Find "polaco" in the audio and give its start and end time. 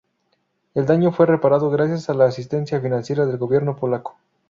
3.75-4.17